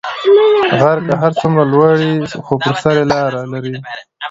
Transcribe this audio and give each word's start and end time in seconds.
غر 0.81 0.97
که 1.07 1.13
هر 1.21 1.31
څونده 1.39 1.63
لوړ 1.71 1.93
یی 2.05 2.13
خو 2.45 2.53
پر 2.63 2.75
سر 2.81 2.95
لاره 3.11 3.41
لری 3.51 3.73